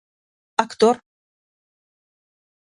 Actor. 0.63 0.95